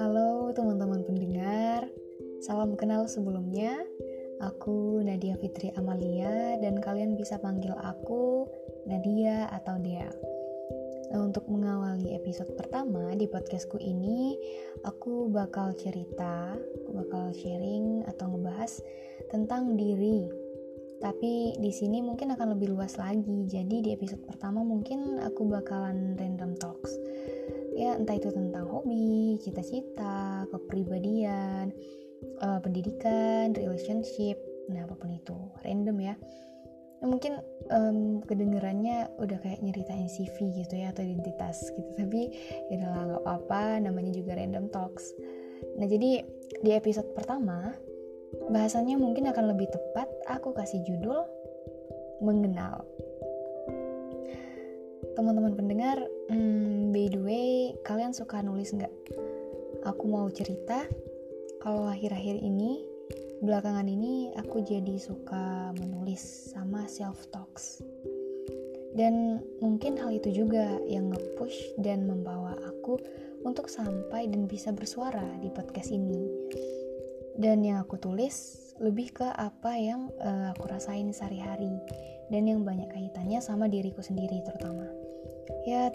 [0.00, 1.84] Halo teman-teman pendengar,
[2.40, 3.84] salam kenal sebelumnya.
[4.40, 8.48] Aku Nadia Fitri Amalia dan kalian bisa panggil aku
[8.88, 10.08] Nadia atau Dea.
[11.12, 14.40] Nah, untuk mengawali episode pertama di podcastku ini,
[14.88, 18.72] aku bakal cerita, aku bakal sharing atau ngebahas
[19.28, 20.39] tentang diri
[21.00, 23.48] tapi di sini mungkin akan lebih luas lagi.
[23.48, 26.92] Jadi di episode pertama mungkin aku bakalan random talks.
[27.72, 31.72] Ya, entah itu tentang hobi, cita-cita, kepribadian,
[32.44, 34.36] uh, pendidikan, relationship,
[34.68, 36.14] nah apa pun itu, random ya.
[37.00, 37.40] Mungkin
[37.72, 42.28] um, kedengerannya udah kayak nyeritain CV gitu ya atau identitas gitu tapi
[42.68, 45.16] ya udahlah nggak apa-apa namanya juga random talks
[45.78, 46.24] nah jadi
[46.60, 47.72] di episode pertama
[48.50, 51.26] Bahasanya mungkin akan lebih tepat aku kasih judul
[52.22, 52.86] mengenal.
[55.18, 55.98] Teman-teman pendengar,
[56.30, 57.50] hmm, by the way,
[57.82, 58.92] kalian suka nulis nggak?
[59.84, 60.86] Aku mau cerita
[61.60, 62.86] kalau akhir-akhir ini,
[63.42, 67.84] belakangan ini aku jadi suka menulis sama self talks.
[68.96, 72.98] Dan mungkin hal itu juga yang nge-push dan membawa aku
[73.46, 76.26] untuk sampai dan bisa bersuara di podcast ini
[77.40, 81.72] dan yang aku tulis lebih ke apa yang uh, aku rasain sehari-hari
[82.28, 84.84] dan yang banyak kaitannya sama diriku sendiri terutama
[85.64, 85.88] ya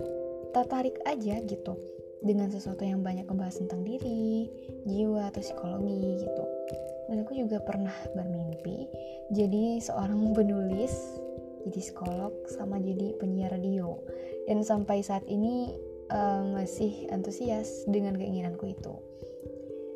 [0.53, 1.77] tertarik aja gitu
[2.25, 4.49] dengan sesuatu yang banyak membahas tentang diri,
[4.89, 6.43] jiwa atau psikologi gitu.
[7.05, 8.89] Dan aku juga pernah bermimpi
[9.29, 10.93] jadi seorang penulis,
[11.69, 14.01] jadi psikolog sama jadi penyiar radio.
[14.49, 15.77] Dan sampai saat ini
[16.09, 18.93] uh, masih antusias dengan keinginanku itu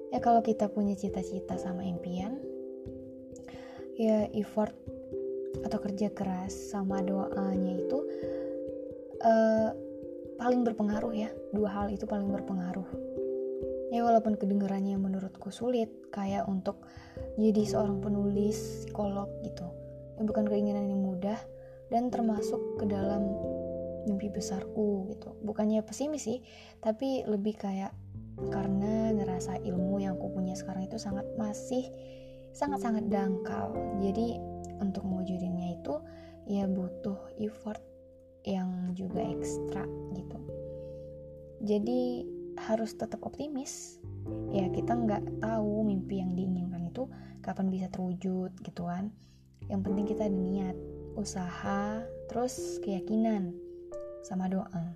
[0.10, 2.42] ya kalau kita punya cita-cita sama impian
[4.00, 4.74] ya effort
[5.66, 8.00] atau kerja keras sama doanya itu
[9.26, 9.70] uh,
[10.40, 11.30] paling berpengaruh ya.
[11.52, 12.88] Dua hal itu paling berpengaruh.
[13.90, 16.86] Ya walaupun kedengarannya menurutku sulit kayak untuk
[17.36, 19.68] jadi seorang penulis psikolog gitu.
[20.16, 21.40] Ya bukan keinginan yang mudah
[21.92, 23.26] dan termasuk ke dalam
[24.08, 25.36] mimpi besarku gitu.
[25.44, 26.40] Bukannya pesimis sih
[26.80, 27.92] tapi lebih kayak
[28.48, 31.84] karena ngerasa ilmu yang aku punya sekarang itu sangat masih
[32.56, 33.76] sangat-sangat dangkal.
[34.00, 34.40] Jadi
[34.80, 36.00] untuk mewujudinnya itu
[36.48, 37.84] ya butuh effort
[38.48, 39.84] yang juga ekstra
[40.16, 40.40] gitu.
[41.68, 42.24] Jadi
[42.56, 44.00] harus tetap optimis.
[44.56, 47.08] Ya kita nggak tahu mimpi yang diinginkan itu
[47.44, 49.12] kapan bisa terwujud gitu kan.
[49.68, 50.78] Yang penting kita ada niat
[51.20, 52.02] usaha
[52.32, 53.54] terus keyakinan
[54.24, 54.96] sama doa.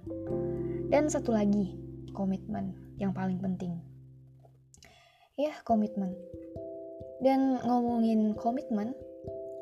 [0.87, 1.75] Dan satu lagi
[2.13, 3.79] komitmen yang paling penting.
[5.33, 6.13] Ya, komitmen.
[7.23, 8.93] Dan ngomongin komitmen,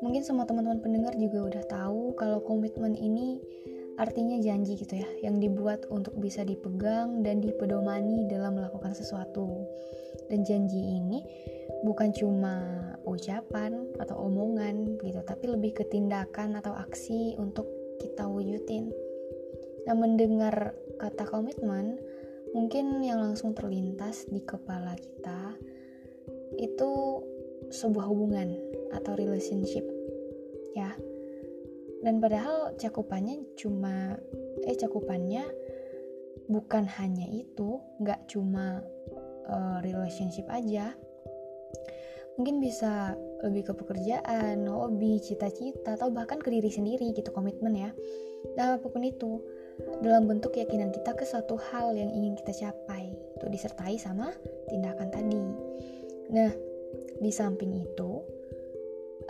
[0.04, 3.40] mungkin semua teman-teman pendengar juga udah tahu kalau komitmen ini
[3.96, 9.64] artinya janji gitu ya, yang dibuat untuk bisa dipegang dan dipedomani dalam melakukan sesuatu.
[10.28, 11.24] Dan janji ini
[11.84, 12.60] bukan cuma
[13.04, 17.68] ucapan atau omongan gitu, tapi lebih ke tindakan atau aksi untuk
[18.00, 18.92] kita wujudin.
[19.86, 21.98] Nah, mendengar kata komitmen,
[22.52, 25.56] Mungkin yang langsung terlintas di kepala kita
[26.60, 26.90] itu
[27.72, 28.52] sebuah hubungan
[28.92, 29.84] atau relationship,
[30.76, 30.92] ya.
[32.04, 34.20] Dan padahal cakupannya cuma
[34.68, 35.48] eh cakupannya
[36.52, 38.84] bukan hanya itu, nggak cuma
[39.48, 40.92] uh, relationship aja.
[42.36, 47.90] Mungkin bisa lebih ke pekerjaan, hobi, cita-cita, atau bahkan ke diri sendiri gitu komitmen ya.
[48.56, 49.40] Dan apa pun itu,
[50.02, 53.12] dalam bentuk keyakinan kita ke suatu hal yang ingin kita capai.
[53.38, 54.30] Itu disertai sama
[54.68, 55.44] tindakan tadi.
[56.32, 56.50] Nah
[57.22, 58.22] di samping itu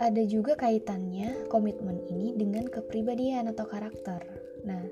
[0.01, 4.21] ada juga kaitannya komitmen ini dengan kepribadian atau karakter.
[4.65, 4.83] Nah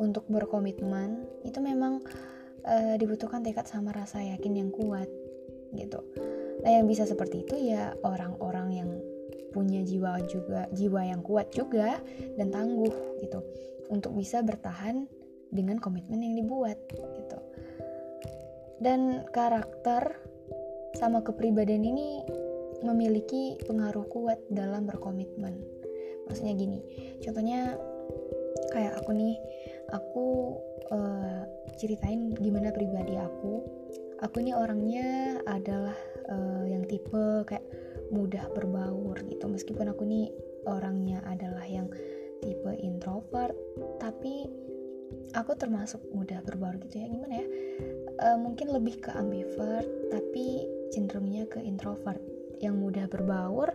[0.00, 2.00] untuk berkomitmen itu memang
[2.64, 5.06] uh, dibutuhkan tekad sama rasa yakin yang kuat
[5.76, 6.00] gitu.
[6.66, 8.90] Nah yang bisa seperti itu ya orang-orang yang
[9.50, 11.98] punya jiwa juga jiwa yang kuat juga
[12.38, 13.42] dan tangguh gitu
[13.90, 15.04] untuk bisa bertahan
[15.50, 17.38] dengan komitmen yang dibuat gitu.
[18.80, 20.16] Dan karakter
[20.96, 22.24] sama kepribadian ini
[22.80, 25.60] memiliki pengaruh kuat dalam berkomitmen.
[26.26, 26.80] Maksudnya gini,
[27.20, 27.76] contohnya
[28.72, 29.36] kayak aku nih,
[29.92, 30.26] aku
[30.94, 31.42] uh,
[31.76, 33.60] ceritain gimana pribadi aku.
[34.20, 35.96] Aku ini orangnya adalah
[36.28, 37.64] uh, yang tipe kayak
[38.12, 39.44] mudah berbaur gitu.
[39.48, 40.28] Meskipun aku nih
[40.68, 41.79] orangnya adalah yang
[45.34, 47.46] aku termasuk mudah berbaur gitu ya gimana ya?
[48.20, 52.20] E, mungkin lebih ke ambivert tapi cenderungnya ke introvert.
[52.60, 53.72] Yang mudah berbaur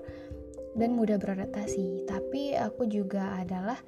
[0.78, 2.06] dan mudah beradaptasi.
[2.06, 3.80] Tapi aku juga adalah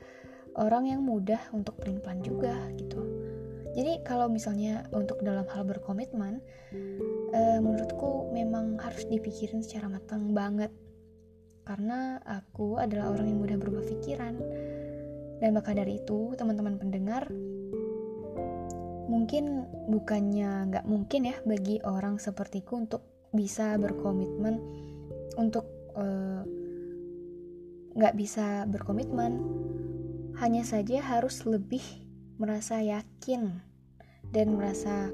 [0.57, 3.03] orang yang mudah untuk pelin juga gitu.
[3.77, 6.41] Jadi kalau misalnya untuk dalam hal berkomitmen
[7.29, 10.73] uh, menurutku memang harus dipikirin secara matang banget.
[11.61, 14.39] Karena aku adalah orang yang mudah berubah pikiran
[15.37, 17.29] dan maka dari itu teman-teman pendengar
[19.07, 23.01] mungkin bukannya nggak mungkin ya bagi orang sepertiku untuk
[23.31, 24.59] bisa berkomitmen
[25.39, 26.41] untuk eh,
[27.95, 29.41] nggak uh, bisa berkomitmen
[30.37, 31.81] hanya saja harus lebih
[32.37, 33.57] merasa yakin
[34.29, 35.09] dan merasa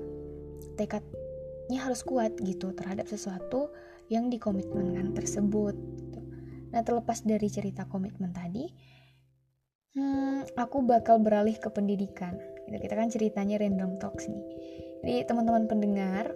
[0.76, 3.72] tekadnya harus kuat gitu terhadap sesuatu
[4.12, 5.78] yang dikomitmenkan tersebut.
[6.76, 8.68] Nah terlepas dari cerita komitmen tadi,
[9.98, 12.38] hmm, aku bakal beralih ke pendidikan.
[12.68, 14.46] Gitu kita kan ceritanya random talks nih.
[15.04, 16.32] Jadi teman-teman pendengar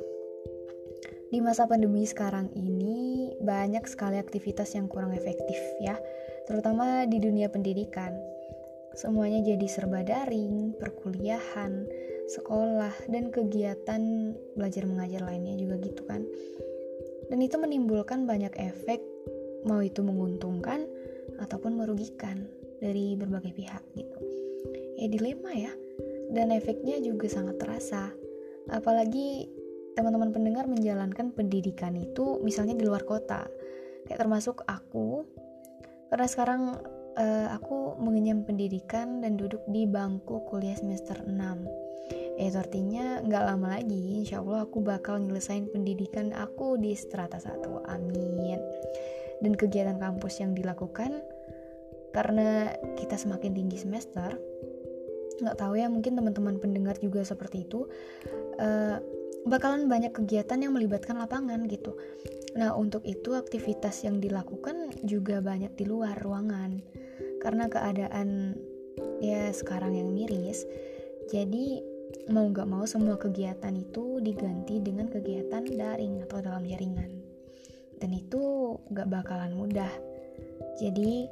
[1.28, 6.00] di masa pandemi sekarang ini banyak sekali aktivitas yang kurang efektif ya
[6.48, 8.16] terutama di dunia pendidikan.
[8.96, 11.86] Semuanya jadi serba daring perkuliahan
[12.28, 16.24] sekolah dan kegiatan belajar mengajar lainnya juga gitu kan.
[17.28, 19.04] Dan itu menimbulkan banyak efek
[19.68, 20.88] mau itu menguntungkan
[21.44, 24.18] ataupun merugikan dari berbagai pihak gitu
[24.98, 25.74] ya dilema ya
[26.32, 28.12] dan efeknya juga sangat terasa.
[28.68, 29.48] Apalagi
[29.96, 33.48] teman-teman pendengar menjalankan pendidikan itu misalnya di luar kota.
[34.06, 35.24] Kayak termasuk aku
[36.12, 36.62] karena sekarang
[37.16, 41.32] uh, aku mengenyam pendidikan dan duduk di bangku kuliah semester 6.
[42.38, 47.66] Itu artinya nggak lama lagi insya Allah aku bakal nyelesain pendidikan aku di strata 1
[47.90, 48.60] amin
[49.42, 51.18] dan kegiatan kampus yang dilakukan
[52.18, 54.42] karena kita semakin tinggi semester
[55.38, 57.86] nggak tahu ya mungkin teman-teman pendengar juga seperti itu
[58.58, 58.98] uh,
[59.46, 61.94] bakalan banyak kegiatan yang melibatkan lapangan gitu.
[62.58, 66.82] Nah untuk itu aktivitas yang dilakukan juga banyak di luar ruangan
[67.40, 68.58] karena keadaan
[69.22, 70.66] ya sekarang yang miris.
[71.30, 71.80] Jadi
[72.34, 77.12] mau nggak mau semua kegiatan itu diganti dengan kegiatan daring atau dalam jaringan.
[78.02, 79.92] Dan itu nggak bakalan mudah.
[80.82, 81.30] Jadi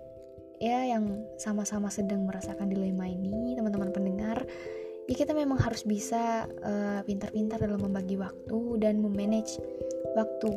[0.59, 4.47] ya yang sama-sama sedang merasakan dilema ini teman-teman pendengar
[5.05, 9.61] ya kita memang harus bisa eh, pintar-pintar dalam membagi waktu dan memanage
[10.17, 10.51] waktu.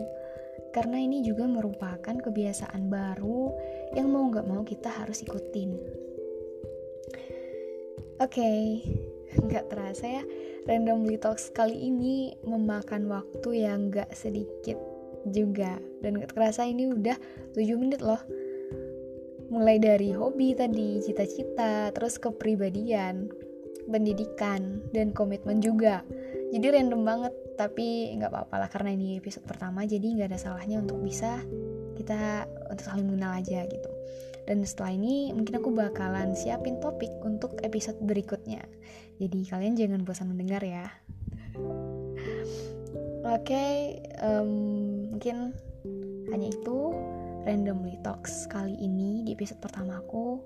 [0.68, 3.52] Karena ini juga merupakan kebiasaan baru
[3.96, 5.76] yang mau nggak mau kita harus ikutin.
[8.18, 8.60] Oke okay,
[9.46, 10.24] nggak terasa ya
[10.68, 14.76] randomly talks kali ini memakan waktu yang nggak sedikit
[15.28, 15.76] juga.
[15.98, 17.18] Dan gak terasa ini udah
[17.52, 18.22] 7 menit loh
[19.48, 23.28] mulai dari hobi tadi, cita-cita, terus kepribadian,
[23.88, 26.04] pendidikan, dan komitmen juga.
[26.52, 30.80] Jadi random banget, tapi nggak apa-apa lah karena ini episode pertama, jadi nggak ada salahnya
[30.80, 31.40] untuk bisa
[31.98, 33.90] kita untuk saling mengenal aja gitu.
[34.48, 38.64] Dan setelah ini mungkin aku bakalan siapin topik untuk episode berikutnya.
[39.20, 40.88] Jadi kalian jangan bosan mendengar ya.
[43.28, 43.74] Oke, okay,
[44.24, 44.48] um,
[45.12, 45.52] mungkin
[46.32, 46.96] hanya itu
[47.44, 50.40] Randomly Talks kali ini di episode pertama aku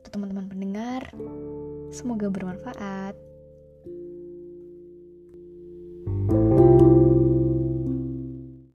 [0.00, 1.02] untuk teman-teman pendengar.
[1.90, 3.33] Semoga bermanfaat.